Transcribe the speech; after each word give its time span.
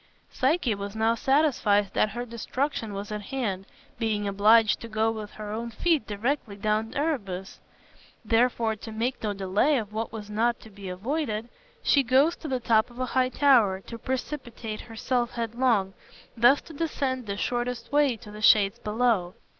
Psyche 0.31 0.73
was 0.73 0.95
now 0.95 1.13
satisfied 1.13 1.91
that 1.93 2.09
her 2.09 2.25
destruction 2.25 2.95
was 2.95 3.11
at 3.11 3.21
hand, 3.21 3.67
being 3.99 4.27
obliged 4.27 4.79
to 4.79 4.87
go 4.87 5.11
with 5.11 5.29
her 5.33 5.51
own 5.53 5.69
feet 5.69 6.07
directly 6.07 6.55
down 6.55 6.89
to 6.89 6.97
Erebus. 6.97 7.59
Wherefore, 8.27 8.75
to 8.77 8.91
make 8.91 9.21
no 9.21 9.33
delay 9.33 9.77
of 9.77 9.93
what 9.93 10.11
was 10.11 10.27
not 10.27 10.59
to 10.61 10.71
be 10.71 10.89
avoided, 10.89 11.49
she 11.83 12.01
goes 12.01 12.35
to 12.37 12.47
the 12.47 12.59
top 12.59 12.89
of 12.89 12.97
a 12.97 13.05
high 13.13 13.29
tower 13.29 13.79
to 13.81 13.99
precipitate 13.99 14.81
herself 14.81 15.33
headlong, 15.33 15.93
thus 16.35 16.61
to 16.61 16.73
descend 16.73 17.27
the 17.27 17.37
shortest 17.37 17.91
way 17.91 18.17
to 18.17 18.31
the 18.31 18.41
shades 18.41 18.79
below. 18.79 19.35